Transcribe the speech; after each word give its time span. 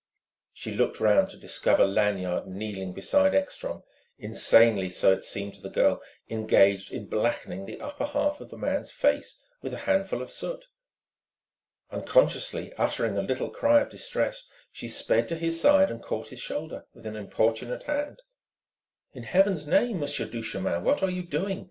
She 0.51 0.73
looked 0.73 0.99
round 0.99 1.29
to 1.29 1.37
discover 1.37 1.85
Lanyard 1.85 2.47
kneeling 2.47 2.91
beside 2.91 3.35
Ekstrom, 3.35 3.83
insanely 4.17 4.89
so 4.89 5.13
it 5.13 5.23
seemed 5.23 5.53
to 5.53 5.61
the 5.61 5.69
girl 5.69 6.01
engaged 6.27 6.91
in 6.91 7.05
blackening 7.05 7.67
the 7.67 7.79
upper 7.79 8.05
half 8.05 8.41
of 8.41 8.49
the 8.49 8.57
man's 8.57 8.89
face 8.91 9.45
with 9.61 9.75
a 9.75 9.85
handful 9.85 10.23
of 10.23 10.31
soot. 10.31 10.65
Unconsciously 11.91 12.73
uttering 12.79 13.15
a 13.15 13.21
little 13.21 13.51
cry 13.51 13.79
of 13.81 13.89
distress 13.89 14.49
she 14.71 14.87
sped 14.87 15.29
to 15.29 15.35
his 15.35 15.61
side 15.61 15.91
and 15.91 16.01
caught 16.01 16.29
his 16.29 16.39
shoulder 16.39 16.87
with 16.95 17.05
an 17.05 17.15
importunate 17.15 17.83
hand. 17.83 18.23
"In 19.13 19.21
Heaven's 19.21 19.67
name, 19.67 19.99
Monsieur 19.99 20.25
Duchemin, 20.25 20.83
what 20.83 21.03
are 21.03 21.11
you 21.11 21.21
doing? 21.21 21.59